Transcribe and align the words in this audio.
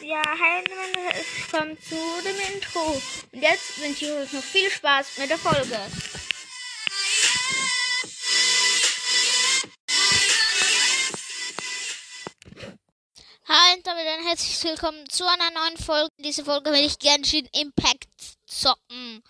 Ja, 0.00 0.22
hi 0.22 0.60
und 0.60 0.96
willkommen 0.96 1.78
zu 1.80 1.96
dem 2.24 2.54
Intro. 2.54 3.00
Und 3.32 3.42
jetzt 3.42 3.80
wünsche 3.80 4.06
ich 4.06 4.12
euch 4.12 4.32
noch 4.32 4.42
viel 4.42 4.70
Spaß 4.70 5.18
mit 5.18 5.30
der 5.30 5.38
Folge. 5.38 5.78
Und 13.62 13.86
damit 13.86 14.06
ein 14.06 14.26
herzlich 14.26 14.64
willkommen 14.64 15.08
zu 15.10 15.24
einer 15.26 15.50
neuen 15.50 15.76
Folge. 15.76 16.10
Diese 16.18 16.44
Folge 16.44 16.72
will 16.72 16.84
ich 16.84 16.98
Genshin 16.98 17.46
Impact 17.52 18.08
zocken. 18.46 19.22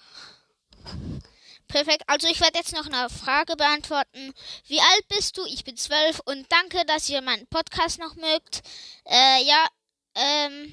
Perfekt. 1.66 2.05
Also 2.07 2.29
ich 2.29 2.41
werde 2.41 2.59
jetzt 2.59 2.73
noch 2.73 2.87
eine 2.87 3.11
Frage 3.11 3.57
beantworten. 3.57 4.33
Wie 4.66 4.80
alt 4.80 5.09
bist 5.09 5.37
du? 5.37 5.45
Ich 5.47 5.65
bin 5.65 5.77
zwölf 5.77 6.21
und 6.27 6.47
danke, 6.51 6.85
dass 6.87 7.09
ihr 7.09 7.23
meinen 7.23 7.47
Podcast 7.48 7.98
noch 7.98 8.15
mögt. 8.15 8.62
Äh, 9.05 9.43
ja, 9.43 9.66
ähm, 10.15 10.73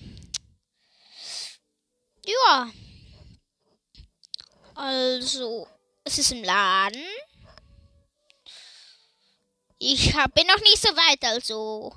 ja. 2.25 2.69
Also, 4.75 5.67
es 6.03 6.19
ist 6.19 6.31
im 6.31 6.43
Laden. 6.43 7.03
Ich 9.79 10.15
hab, 10.15 10.33
bin 10.35 10.45
noch 10.45 10.61
nicht 10.61 10.81
so 10.81 10.89
weit, 10.89 11.23
also. 11.23 11.95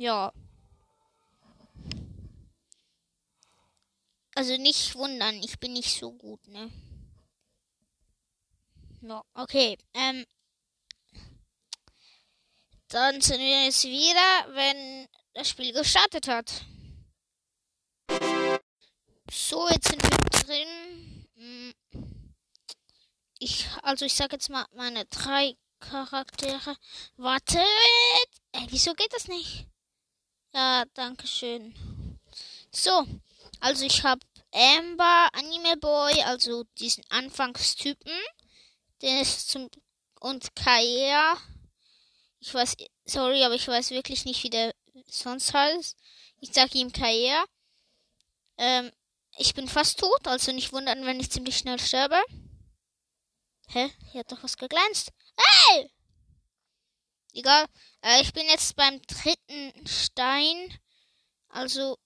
Ja. 0.00 0.32
Also 4.34 4.56
nicht 4.56 4.94
wundern, 4.94 5.42
ich 5.42 5.58
bin 5.58 5.74
nicht 5.74 5.90
so 5.94 6.12
gut, 6.12 6.48
ne? 6.48 6.72
Ja, 9.02 9.22
okay. 9.34 9.76
Ähm, 9.92 10.24
dann 12.88 13.20
sind 13.20 13.40
wir 13.40 13.64
jetzt 13.66 13.84
wieder, 13.84 14.54
wenn 14.54 15.06
das 15.34 15.50
Spiel 15.50 15.74
gestartet 15.74 16.28
hat. 16.28 16.64
So, 19.30 19.68
jetzt 19.68 19.88
sind 19.88 20.02
wir 20.02 20.16
drin. 20.30 21.28
Hm. 21.34 21.74
Ich, 23.38 23.68
also 23.82 24.06
ich 24.06 24.14
sag 24.14 24.32
jetzt 24.32 24.48
mal 24.48 24.64
meine 24.72 25.04
drei 25.04 25.58
Charaktere. 25.78 26.74
Wartet! 27.18 27.60
Ey, 28.52 28.66
wieso 28.70 28.94
geht 28.94 29.12
das 29.12 29.28
nicht? 29.28 29.69
Ja, 30.52 30.84
danke 30.94 31.26
schön. 31.26 31.74
So, 32.72 33.06
also 33.60 33.84
ich 33.84 34.02
habe 34.02 34.20
Amber, 34.52 35.28
Anime 35.32 35.76
Boy, 35.76 36.22
also 36.24 36.64
diesen 36.78 37.04
Anfangstypen. 37.08 38.12
Der 39.00 39.20
ist 39.22 39.48
zum 39.48 39.70
und 40.20 40.54
Kaea. 40.54 41.36
Ich 42.40 42.52
weiß, 42.52 42.76
sorry, 43.04 43.44
aber 43.44 43.54
ich 43.54 43.66
weiß 43.66 43.90
wirklich 43.90 44.24
nicht, 44.24 44.42
wie 44.42 44.50
der 44.50 44.74
sonst 45.06 45.54
heißt. 45.54 45.96
Ich 46.40 46.52
sage 46.52 46.78
ihm 46.78 46.92
Kaea. 46.92 47.44
Ähm, 48.58 48.90
ich 49.38 49.54
bin 49.54 49.68
fast 49.68 50.00
tot, 50.00 50.26
also 50.26 50.52
nicht 50.52 50.72
wundern, 50.72 51.06
wenn 51.06 51.20
ich 51.20 51.30
ziemlich 51.30 51.56
schnell 51.56 51.78
sterbe. 51.78 52.20
Hä? 53.68 53.90
Hier 54.10 54.20
hat 54.20 54.32
doch 54.32 54.42
was 54.42 54.56
geglänzt. 54.56 55.12
Hey! 55.36 55.90
Egal. 57.32 57.66
Äh, 58.02 58.22
ich 58.22 58.32
bin 58.32 58.46
jetzt 58.46 58.76
beim 58.76 59.00
dritten 59.02 59.86
Stein. 59.86 60.78
Also. 61.48 61.96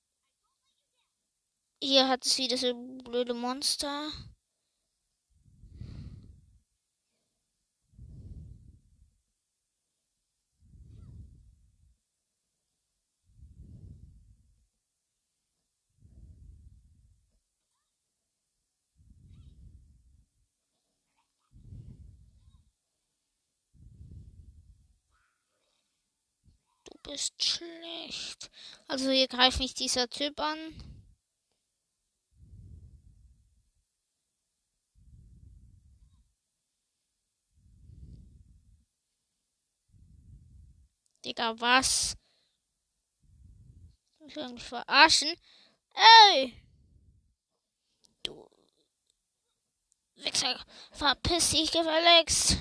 Hier 1.82 2.08
hat 2.08 2.24
es 2.24 2.38
wieder 2.38 2.56
so 2.56 2.72
blöde 3.04 3.34
Monster. 3.34 4.10
Bist 27.04 27.42
schlecht. 27.42 28.50
Also 28.88 29.10
hier 29.10 29.28
greift 29.28 29.60
mich 29.60 29.74
dieser 29.74 30.08
Typ 30.08 30.40
an. 30.40 30.58
Digga, 41.24 41.58
was? 41.58 42.16
Ich 44.26 44.36
will 44.36 44.52
mich 44.52 44.62
verarschen. 44.62 45.32
Ey! 45.94 46.54
Du 48.22 48.50
Wichser, 50.16 50.58
verpiss 50.92 51.50
dich 51.50 51.70
gefälligst. 51.70 52.58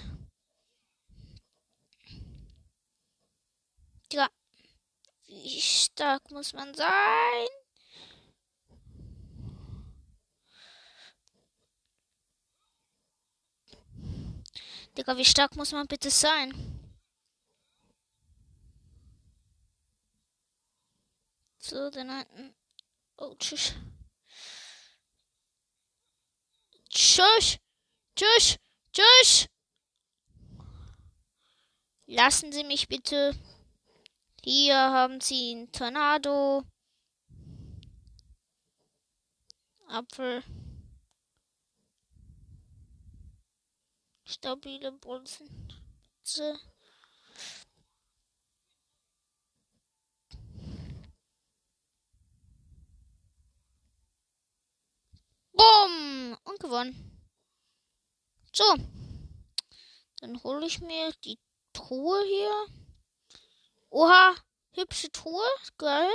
Digga, 4.11 4.29
wie 5.41 5.61
stark 5.61 6.29
muss 6.31 6.53
man 6.53 6.73
sein? 6.73 7.47
Digga, 14.97 15.17
wie 15.17 15.25
stark 15.25 15.55
muss 15.55 15.71
man 15.71 15.87
bitte 15.87 16.11
sein? 16.11 16.53
So, 21.57 21.89
den 21.89 22.09
alten. 22.09 22.53
Oh, 23.17 23.33
tschüss. 23.35 23.73
Tschüss. 26.89 27.57
Tschüss. 28.15 28.57
Tschüss. 28.91 29.47
Lassen 32.05 32.51
Sie 32.51 32.63
mich 32.63 32.87
bitte. 32.87 33.33
Hier 34.45 34.75
haben 34.75 35.21
Sie 35.21 35.51
einen 35.51 35.71
Tornado. 35.71 36.63
Apfel. 39.87 40.43
Stabile. 44.25 44.99
So. 46.23 46.57
Bumm! 55.53 56.37
Und 56.43 56.59
gewonnen. 56.59 57.21
So. 58.51 58.65
Dann 60.19 60.43
hole 60.43 60.65
ich 60.65 60.81
mir 60.81 61.13
die 61.23 61.39
Truhe 61.71 62.21
hier. 62.25 62.82
Oha, 63.93 64.35
hübsche 64.73 65.11
Truhe. 65.11 65.47
Geil. 65.77 66.09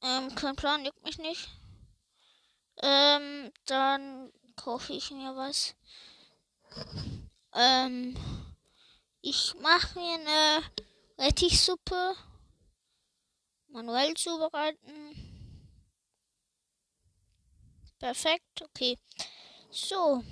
Ähm, 0.00 0.34
kein 0.34 0.56
Plan, 0.56 0.86
juckt 0.86 1.04
mich 1.04 1.18
nicht. 1.18 1.50
Ähm, 2.82 3.52
dann 3.66 4.32
kaufe 4.56 4.94
ich 4.94 5.10
mir 5.10 5.36
was. 5.36 5.76
Ähm, 7.52 8.16
ich 9.20 9.54
mache 9.60 9.98
mir 9.98 10.14
eine 10.14 10.64
Rettichsuppe. 11.18 12.16
Manuell 13.68 14.14
zubereiten. 14.14 15.12
Perfekt, 17.98 18.62
okay. 18.62 18.98
So. 19.70 20.24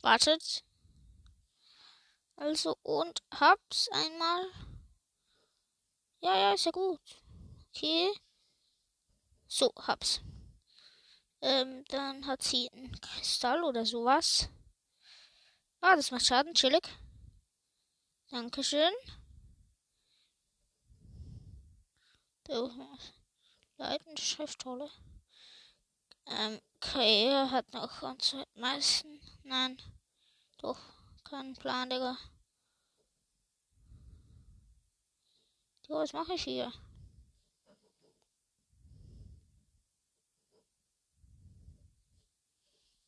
Wartet. 0.00 0.64
Also 2.36 2.76
und 2.82 3.22
hab's 3.32 3.88
einmal. 3.92 4.46
Ja, 6.20 6.36
ja, 6.36 6.52
ist 6.54 6.64
ja 6.64 6.70
gut. 6.70 7.00
Okay. 7.68 8.12
So, 9.46 9.72
hab's. 9.76 10.20
Ähm, 11.40 11.84
dann 11.88 12.26
hat 12.26 12.42
sie 12.42 12.68
ein 12.72 12.98
Kristall 13.00 13.64
oder 13.64 13.84
sowas. 13.84 14.48
Ah, 15.80 15.96
das 15.96 16.10
macht 16.10 16.24
Schaden, 16.24 16.54
chillig. 16.54 16.88
Dankeschön. 18.30 18.92
Schriftrolle. 24.22 24.90
Ähm, 26.26 26.60
okay, 26.76 27.26
er 27.26 27.50
hat 27.50 27.72
noch 27.72 28.00
ganz 28.00 28.34
meisten. 28.54 29.20
Nein. 29.42 29.76
Doch, 30.58 30.78
keinen 31.32 31.54
Plan, 31.54 31.88
Digga. 31.88 32.18
Ja, 35.88 35.94
was 35.96 36.12
mache 36.12 36.34
ich 36.34 36.44
hier? 36.44 36.70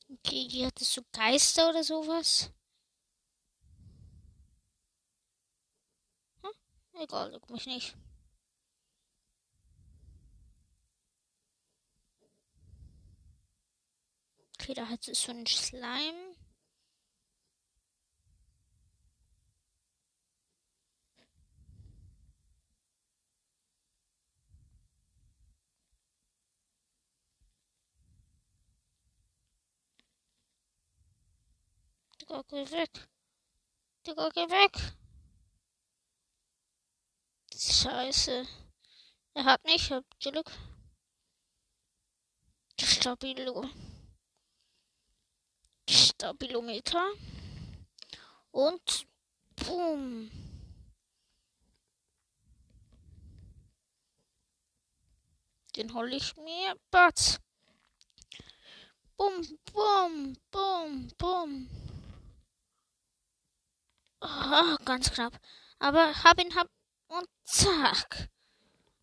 Okay, 0.08 0.48
hier 0.48 0.66
hat 0.68 0.80
es 0.80 0.94
so 0.94 1.02
Geister 1.12 1.68
oder 1.68 1.84
sowas. 1.84 2.50
Hm? 6.42 6.50
Egal, 7.02 7.32
juckt 7.32 7.50
mich 7.50 7.66
nicht. 7.66 7.94
Okay, 14.58 14.72
da 14.72 14.88
hat 14.88 15.06
es 15.08 15.22
so 15.22 15.30
einen 15.30 15.46
Slime. 15.46 16.33
Digga, 32.34 32.42
geh 32.48 32.70
weg. 32.72 33.08
Digga, 34.04 34.28
geh 34.30 34.48
weg. 34.50 34.74
Scheiße. 37.54 38.44
Er 39.34 39.44
hat 39.44 39.64
mich, 39.64 39.92
hab 39.92 40.04
Glück. 40.18 40.50
Stabilo. 42.80 43.70
Stabilometer. 45.88 47.06
Und 48.50 49.06
boom. 49.54 50.28
Den 55.76 55.94
hol 55.94 56.12
ich 56.12 56.34
mir. 56.36 56.74
Batz. 56.90 57.38
Bum, 59.16 59.58
bum, 59.72 60.36
bum, 60.50 61.08
bum. 61.16 61.83
Oh, 64.26 64.76
ganz 64.86 65.10
knapp. 65.10 65.38
Aber 65.78 66.24
hab 66.24 66.40
ihn, 66.40 66.54
hab 66.54 66.68
und 67.08 67.28
zack. 67.44 68.30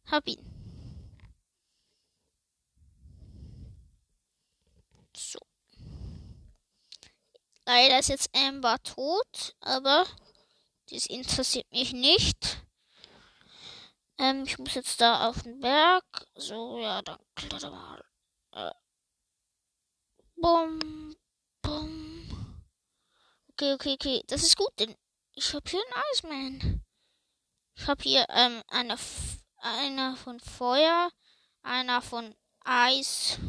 Hab 0.09 0.27
ihn. 0.27 0.44
So. 5.15 5.38
Leider 7.68 8.00
ist 8.00 8.09
jetzt 8.09 8.35
Amber 8.35 8.81
tot, 8.81 9.56
aber 9.59 10.07
das 10.89 11.06
interessiert 11.06 11.71
mich 11.71 11.94
nicht. 11.94 12.63
Ähm, 14.18 14.44
ich 14.45 14.57
muss 14.57 14.73
jetzt 14.73 15.00
da 15.01 15.29
auf 15.29 15.44
den 15.44 15.59
Berg. 15.59 16.03
So, 16.33 16.79
ja, 16.79 17.01
dann 17.03 17.19
kletter 17.35 17.69
mal. 17.69 18.03
Äh. 18.53 18.71
Bum, 20.35 21.15
bum. 21.62 22.57
Okay, 23.51 23.73
okay, 23.73 23.94
okay. 23.94 24.23
Das 24.27 24.41
ist 24.41 24.57
gut, 24.57 24.71
denn 24.79 24.95
ich 25.42 25.56
habe 25.56 25.68
hier 25.68 25.82
einen 25.82 26.04
Iceman. 26.14 26.86
Ich 27.74 27.88
habe 27.88 28.04
hier 28.04 28.26
ähm, 28.30 28.62
eine, 28.68 28.96
einer 29.58 30.16
von 30.16 30.40
Feuer, 30.40 31.12
einer 31.64 32.02
von 32.04 32.36
Eis. 32.64 33.40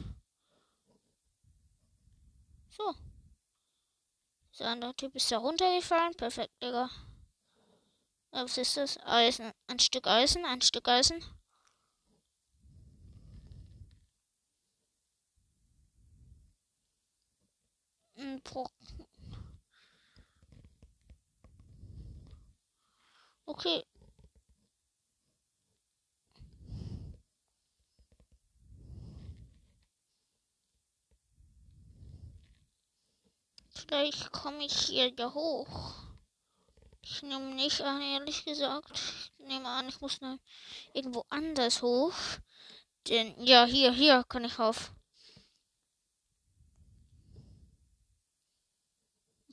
So. 2.70 2.94
Der 4.58 4.68
andere 4.68 4.94
Typ 4.96 5.14
ist 5.14 5.30
da 5.30 5.36
runtergefallen. 5.36 6.14
Perfekt, 6.14 6.54
Digga. 6.62 6.88
Was 8.30 8.56
ist 8.56 8.78
das? 8.78 8.98
Eisen. 9.04 9.52
Ein 9.66 9.78
Stück 9.78 10.06
Eisen, 10.06 10.46
ein 10.46 10.62
Stück 10.62 10.88
Eisen. 10.88 11.22
Ein 18.16 18.40
Brocken. 18.42 18.91
Okay. 23.54 23.84
Vielleicht 33.68 34.32
komme 34.32 34.64
ich 34.64 34.72
hier 34.72 35.12
ja 35.18 35.34
hoch. 35.34 35.94
Ich 37.02 37.22
nehme 37.22 37.54
nicht 37.54 37.82
an, 37.82 38.00
ehrlich 38.00 38.46
gesagt. 38.46 38.90
Ich 39.38 39.46
nehme 39.46 39.68
an, 39.68 39.86
ich 39.86 40.00
muss 40.00 40.18
irgendwo 40.94 41.26
anders 41.28 41.82
hoch. 41.82 42.14
Denn, 43.08 43.34
ja, 43.44 43.66
hier, 43.66 43.92
hier 43.92 44.24
kann 44.24 44.46
ich 44.46 44.58
auf. 44.58 44.94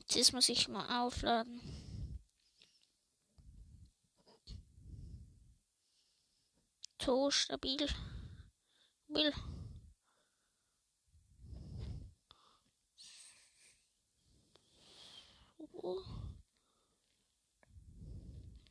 Jetzt 0.08 0.32
muss 0.32 0.48
ich 0.48 0.70
mal 0.70 1.04
aufladen. 1.04 1.79
So 7.10 7.32
stabil. 7.32 7.90
Will. 9.08 9.34
So. 15.58 16.04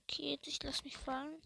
Okay, 0.05 0.39
ich 0.41 0.63
lasse 0.63 0.85
mich 0.85 0.97
fallen. 0.97 1.43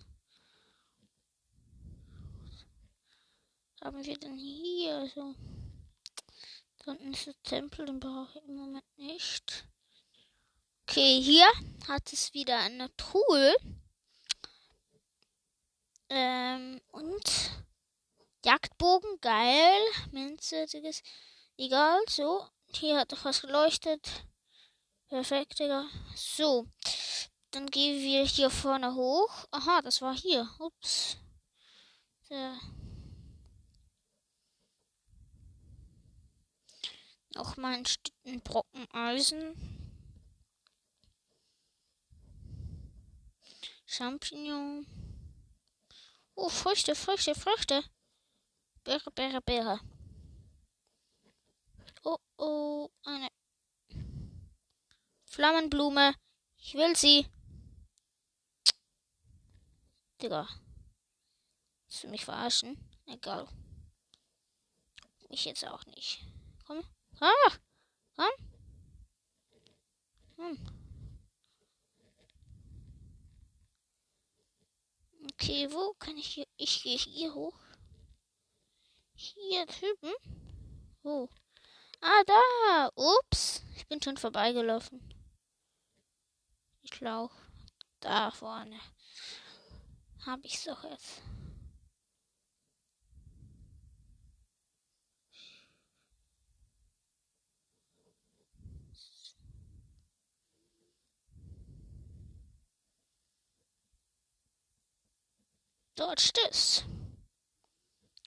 Was 3.78 3.86
haben 3.86 4.04
wir 4.04 4.18
denn 4.18 4.36
hier? 4.36 5.10
So. 5.14 5.34
Da 6.84 6.90
unten 6.90 7.14
ist 7.14 7.26
der 7.26 7.42
Tempel, 7.42 7.86
den 7.86 8.00
brauche 8.00 8.38
ich 8.38 8.44
im 8.44 8.56
Moment 8.56 8.98
nicht. 8.98 9.66
Okay, 10.82 11.22
hier 11.22 11.50
hat 11.88 12.12
es 12.12 12.34
wieder 12.34 12.58
eine 12.58 12.94
Truhe. 12.98 13.56
Ähm, 16.14 16.78
und 16.90 17.64
Jagdbogen, 18.44 19.18
geil. 19.22 19.80
Minze, 20.10 20.66
egal, 21.56 22.00
so. 22.06 22.46
Hier 22.74 22.98
hat 22.98 23.12
doch 23.12 23.24
was 23.24 23.40
geleuchtet. 23.40 24.26
Perfekt, 25.08 25.58
Digga. 25.58 25.88
So. 26.14 26.66
Dann 27.50 27.66
gehen 27.66 28.02
wir 28.02 28.26
hier 28.26 28.50
vorne 28.50 28.94
hoch. 28.94 29.46
Aha, 29.52 29.80
das 29.80 30.02
war 30.02 30.14
hier. 30.14 30.46
Ups. 30.58 31.16
So. 32.28 32.58
Noch 37.34 37.56
mal 37.56 37.72
ein 37.72 37.86
Stück 37.86 38.12
Brocken 38.44 38.86
Eisen. 38.92 39.54
Champignon. 43.86 44.86
Oh, 46.34 46.48
Früchte, 46.48 46.94
Früchte, 46.94 47.34
Früchte. 47.34 47.84
Beere, 48.84 49.10
Beere, 49.12 49.40
Beere. 49.42 49.80
Oh, 52.04 52.18
oh, 52.36 52.90
eine 53.04 53.28
Flammenblume. 55.26 56.14
Ich 56.58 56.74
will 56.74 56.96
sie. 56.96 57.26
Digga. 60.20 60.48
Willst 61.86 62.04
du 62.04 62.08
mich 62.08 62.24
verarschen? 62.24 62.76
Egal. 63.06 63.48
Ich 65.28 65.44
jetzt 65.44 65.64
auch 65.66 65.84
nicht. 65.86 66.26
Komm. 66.66 66.84
Ah! 67.20 67.52
Komm. 68.16 68.30
Hm. 70.36 70.81
Okay, 75.30 75.68
wo 75.70 75.94
kann 76.00 76.16
ich 76.16 76.26
hier? 76.26 76.46
Ich 76.56 76.82
gehe 76.82 76.96
hier 76.96 77.32
hoch. 77.32 77.58
Hier 79.14 79.66
drüben. 79.66 80.12
Wo? 81.02 81.28
Ah, 82.00 82.22
da. 82.26 82.90
Ups. 82.96 83.62
Ich 83.76 83.86
bin 83.86 84.02
schon 84.02 84.16
vorbeigelaufen. 84.16 85.00
Ich 86.82 86.90
glaube, 86.90 87.32
da 88.00 88.32
vorne. 88.32 88.80
Habe 90.26 90.44
ich 90.44 90.64
doch 90.64 90.82
jetzt. 90.84 91.22
Dort 106.02 106.20
stehst. 106.20 106.84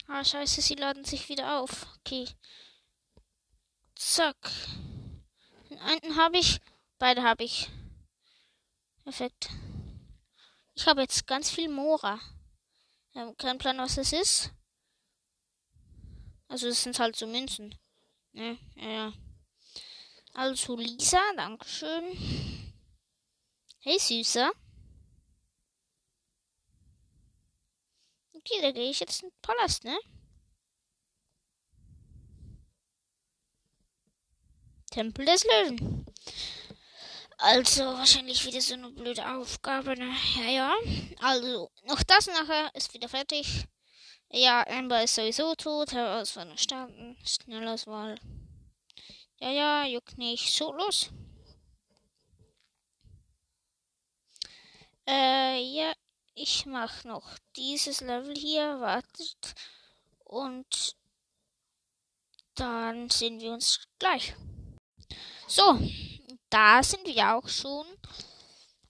Ah, 0.08 0.24
scheiße, 0.24 0.62
sie 0.62 0.76
laden 0.76 1.04
sich 1.04 1.28
wieder 1.28 1.60
auf. 1.60 1.86
Okay. 1.98 2.26
Zack. 3.96 4.38
Den 5.70 5.80
einen 5.80 6.16
habe 6.16 6.38
ich. 6.38 6.62
Beide 7.00 7.22
habe 7.22 7.44
ich. 7.44 7.70
Perfekt. 9.04 9.50
Ich 10.74 10.88
habe 10.88 11.02
jetzt 11.02 11.28
ganz 11.28 11.50
viel 11.50 11.68
Mora. 11.68 12.18
Habe 13.14 13.36
keinen 13.36 13.58
Plan, 13.58 13.78
was 13.78 13.96
das 13.96 14.14
ist. 14.14 14.52
Also 16.48 16.70
es 16.70 16.82
sind 16.82 16.98
halt 16.98 17.18
so 17.18 17.28
Münzen. 17.28 17.76
Ne? 18.32 18.58
Ja, 18.76 18.90
ja. 18.90 19.14
Also 20.34 20.78
Lisa, 20.78 21.20
Dankeschön. 21.36 22.74
Hey 23.80 24.00
Süßer. 24.00 24.54
Okay, 28.48 28.62
da 28.62 28.72
gehe 28.72 28.92
ich 28.92 29.00
jetzt 29.00 29.24
in 29.24 29.30
den 29.30 29.42
Palast, 29.42 29.84
ne? 29.84 29.98
Tempel 34.92 35.26
des 35.26 35.44
Löwen. 35.44 36.06
Also 37.38 37.84
wahrscheinlich 37.84 38.46
wieder 38.46 38.62
so 38.62 38.76
eine 38.76 38.92
blöde 38.92 39.28
Aufgabe, 39.36 39.96
ne? 39.98 40.16
Ja, 40.38 40.50
ja. 40.50 40.76
Also, 41.22 41.72
noch 41.88 42.04
das 42.04 42.28
nachher 42.28 42.70
ist 42.76 42.94
wieder 42.94 43.10
fertig. 43.10 43.66
Ja, 44.30 44.66
Amber 44.68 45.04
ist 45.04 45.16
sowieso 45.16 45.56
tot. 45.56 45.92
Herausforderung 45.94 46.58
starten. 46.58 47.18
Schnellauswahl. 47.26 48.16
Ja, 49.40 49.50
ja, 49.50 49.86
juckt 49.88 50.18
nicht. 50.18 50.54
So, 50.54 50.72
los. 50.72 51.10
Äh, 55.08 55.62
ja, 55.62 55.94
ich 56.36 56.66
mach 56.66 57.04
noch 57.06 57.38
dieses 57.56 58.02
Level 58.02 58.36
hier. 58.36 58.80
Wartet. 58.80 59.56
Und 60.26 60.96
dann 62.56 63.10
sehen 63.10 63.40
wir 63.40 63.54
uns 63.54 63.88
gleich. 64.00 64.36
So, 65.48 65.80
da 66.50 66.84
sind 66.84 67.06
wir 67.06 67.36
auch 67.36 67.48
schon. 67.48 67.86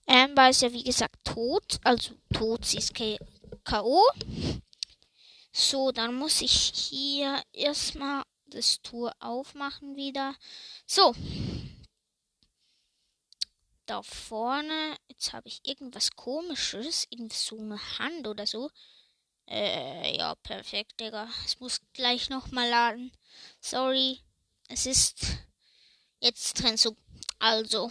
Amber 0.06 0.50
ist 0.50 0.62
ja 0.62 0.72
wie 0.72 0.84
gesagt 0.84 1.24
tot. 1.24 1.78
Also 1.82 2.14
tot, 2.32 2.64
sie 2.64 2.78
ist 2.78 2.94
K.O. 2.94 4.02
So, 5.52 5.90
dann 5.90 6.14
muss 6.14 6.42
ich 6.42 6.72
hier 6.74 7.42
erstmal 7.52 8.22
das 8.46 8.80
Tour 8.82 9.12
aufmachen 9.20 9.96
wieder. 9.96 10.34
So. 10.86 11.14
Da 13.86 14.02
vorne, 14.02 14.96
jetzt 15.08 15.32
habe 15.32 15.46
ich 15.48 15.60
irgendwas 15.64 16.10
komisches, 16.10 17.06
irgendwie 17.08 17.36
so 17.36 17.56
eine 17.58 17.78
Hand 17.98 18.26
oder 18.26 18.44
so. 18.44 18.70
Äh, 19.48 20.16
ja, 20.16 20.34
perfekt, 20.34 20.98
Digga. 20.98 21.28
Es 21.44 21.60
muss 21.60 21.80
gleich 21.92 22.28
nochmal 22.28 22.68
laden. 22.68 23.12
Sorry. 23.60 24.20
Es 24.68 24.86
ist 24.86 25.20
jetzt 26.18 26.60
drin 26.60 26.76
so. 26.76 26.96
Also. 27.38 27.90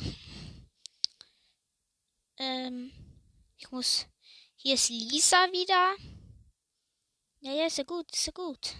Ähm, 2.37 2.91
ich 3.57 3.71
muss. 3.71 4.05
Hier 4.57 4.73
ist 4.73 4.89
Lisa 4.89 5.49
wieder. 5.53 5.95
Ja, 7.39 7.53
ja, 7.53 7.67
ist 7.67 7.77
ja 7.77 7.83
gut, 7.85 8.11
ist 8.11 8.25
ja 8.25 8.33
gut. 8.33 8.75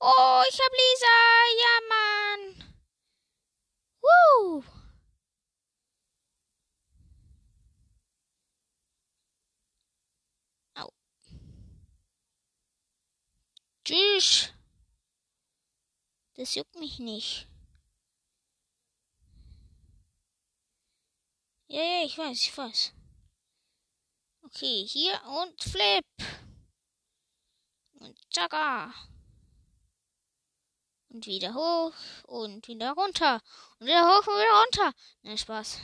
Oh, 0.00 0.42
ich 0.48 0.58
hab 0.58 0.72
Lisa. 0.72 1.16
Ja, 1.58 1.80
Mann. 1.88 2.75
Woo. 4.06 4.64
Au. 10.74 10.92
Tschüss. 13.84 14.52
Das 16.34 16.54
juckt 16.54 16.74
mich 16.76 16.98
nicht. 16.98 17.48
Ja, 21.68 21.82
ja, 21.82 22.04
ich 22.04 22.16
weiß, 22.16 22.38
ich 22.42 22.56
weiß. 22.56 22.92
Okay, 24.42 24.86
hier 24.86 25.20
und 25.42 25.62
Flip. 25.62 26.04
Und 27.94 28.16
Chaka. 28.30 28.92
Und 31.16 31.26
wieder 31.26 31.54
hoch 31.54 31.94
und 32.24 32.68
wieder 32.68 32.92
runter. 32.92 33.40
Und 33.78 33.86
wieder 33.86 34.02
hoch 34.02 34.26
und 34.26 34.34
wieder 34.34 34.60
runter. 34.60 34.92
Nein, 35.22 35.38
Spaß. 35.38 35.80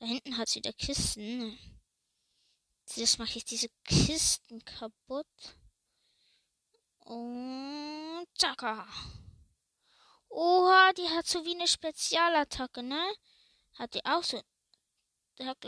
Da 0.00 0.06
hinten 0.06 0.36
hat 0.36 0.48
sie 0.48 0.58
wieder 0.58 0.72
Kisten. 0.72 1.56
Jetzt 2.96 3.20
mache 3.20 3.38
ich 3.38 3.44
diese 3.44 3.68
Kisten 3.84 4.64
kaputt. 4.64 5.28
Und 7.04 8.26
Chaka. 8.36 8.88
Oha, 10.28 10.92
die 10.94 11.08
hat 11.08 11.28
so 11.28 11.44
wie 11.44 11.54
eine 11.54 11.68
Spezialattacke, 11.68 12.82
ne? 12.82 13.14
Hat 13.74 13.94
die 13.94 14.04
auch 14.04 14.24
so. 14.24 14.42
Der 15.38 15.46
hat, 15.46 15.64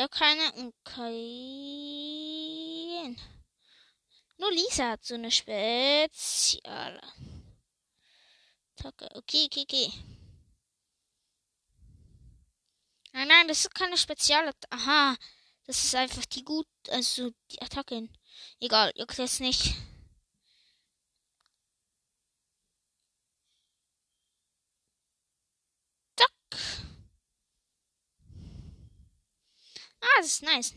hat 0.00 0.10
keine 0.10 0.52
und 0.54 0.74
kein. 0.84 1.16
Nur 4.38 4.50
Lisa 4.52 4.90
hat 4.90 5.04
so 5.04 5.14
eine 5.14 5.30
Spezialattacke. 5.30 7.02
Okay, 9.14 9.46
okay, 9.46 9.62
okay. 9.62 9.92
Nein, 13.12 13.28
nein, 13.28 13.48
das 13.48 13.60
ist 13.60 13.74
keine 13.74 13.96
Spezialattacke. 13.96 14.70
Aha. 14.70 15.16
Das 15.66 15.84
ist 15.84 15.94
einfach 15.94 16.24
die 16.26 16.44
gut, 16.44 16.66
also 16.90 17.30
die 17.50 17.60
Attacken. 17.62 18.10
Egal, 18.60 18.92
juckt 18.96 19.18
jetzt 19.18 19.40
nicht. 19.40 19.74
Zack. 26.16 26.30
Ah, 30.02 30.06
das 30.18 30.26
ist 30.26 30.42
nice. 30.42 30.74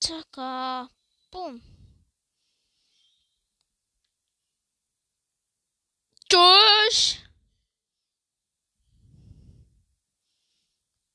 Zacka. 0.00 0.88
Boom. 1.30 1.60
Durch. 6.28 7.18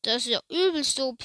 Das 0.02 0.26
ist 0.26 0.28
ja 0.28 0.40
übelst 0.50 1.00
OP. 1.00 1.24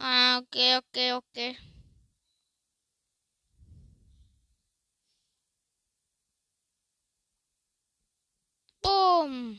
Ah, 0.00 0.38
okay, 0.38 0.76
okay, 0.78 1.12
okay. 1.12 1.56
Boom. 8.82 9.58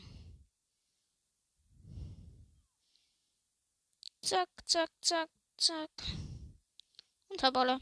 Zack, 4.22 4.48
zack, 4.66 4.90
zack, 5.02 5.28
zack. 5.58 5.90
Unterballe. 7.28 7.80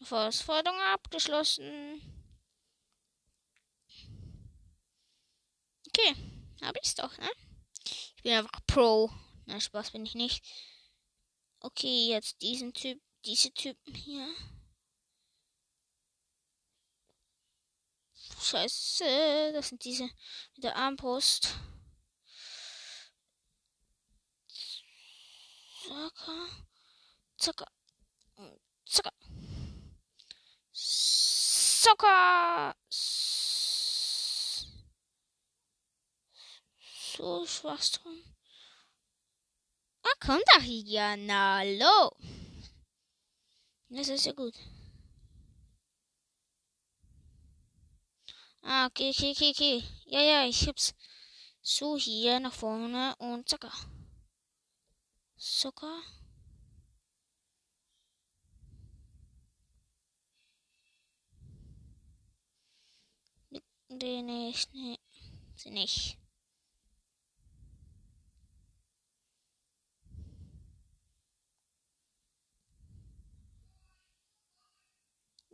Herausforderung 0.00 0.80
abgeschlossen. 0.92 2.00
Okay, 5.88 6.14
hab 6.62 6.76
ich's 6.76 6.94
doch, 6.94 7.16
ne? 7.18 7.28
Ich 8.20 8.24
bin 8.24 8.34
einfach 8.34 8.60
Pro. 8.66 9.10
Na, 9.46 9.58
Spaß 9.58 9.92
bin 9.92 10.04
ich 10.04 10.14
nicht. 10.14 10.44
Okay, 11.60 12.10
jetzt 12.10 12.42
diesen 12.42 12.74
Typ, 12.74 13.00
diese 13.24 13.50
Typen 13.50 13.94
hier. 13.94 14.28
Scheiße, 18.42 19.52
das 19.54 19.70
sind 19.70 19.82
diese 19.82 20.02
mit 20.02 20.64
der 20.64 20.76
Armbrust. 20.76 21.54
Zacker, 25.88 26.48
zacker, 27.38 27.72
zacker. 28.84 29.14
Zucker. 30.74 32.76
So 37.20 37.44
Schwachstrom. 37.46 38.16
Ah, 40.02 40.16
kommt 40.20 40.42
doch 40.54 40.62
hier. 40.62 41.18
Na, 41.18 41.58
hallo. 41.58 42.16
Das 43.90 44.08
ist 44.08 44.24
ja 44.24 44.32
gut. 44.32 44.54
Ah, 48.62 48.86
okay, 48.86 49.10
okay, 49.10 49.32
okay, 49.32 49.50
okay. 49.50 49.84
Ja, 50.06 50.22
ja, 50.22 50.46
ich 50.46 50.66
hab's. 50.66 50.94
So, 51.60 51.98
hier 51.98 52.40
nach 52.40 52.54
vorne 52.54 53.14
und 53.18 53.46
zacker. 53.46 53.72
Zucker. 55.36 56.00
die 63.88 64.22
nicht. 64.22 64.72
Nee, 64.72 64.98
sie 65.56 65.70
nicht. 65.70 66.16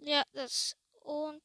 Ja, 0.06 0.22
das 0.34 0.76
und 1.00 1.42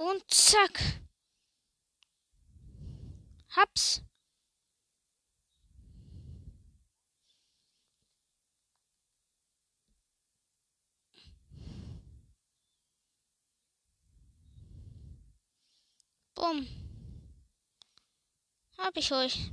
und 0.00 0.24
zack. 0.32 0.80
Hab's. 3.50 4.02
Bumm. 16.34 16.66
Hab 18.78 18.96
ich 18.96 19.12
euch. 19.12 19.50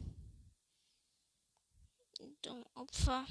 Dumm 2.41 2.65
Opfer. 2.75 3.25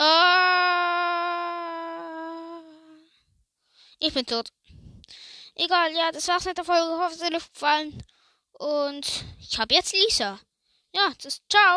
Ah. 0.00 0.38
Ich 3.98 4.14
bin 4.14 4.24
tot. 4.24 4.50
Egal, 5.56 5.92
ja, 5.92 6.12
das 6.12 6.28
war's 6.28 6.44
mit 6.44 6.56
der 6.56 6.64
Folge. 6.64 6.94
Ich 6.94 7.00
hoffe, 7.00 7.14
es 7.16 7.22
hat 7.24 7.34
euch 7.34 7.52
gefallen. 7.52 8.00
Und 8.52 9.24
ich 9.40 9.58
habe 9.58 9.74
jetzt 9.74 9.92
Lisa. 9.92 10.38
Ja, 10.92 11.12
das, 11.20 11.40
ciao. 11.48 11.76